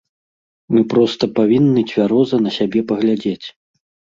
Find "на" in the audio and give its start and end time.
2.47-2.51